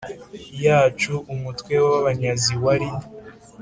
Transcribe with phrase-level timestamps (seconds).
[0.65, 2.89] Yacu umutwe w abanyazi wari